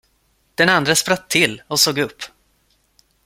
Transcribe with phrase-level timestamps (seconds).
[0.55, 2.21] Den andre spratt till och såg upp.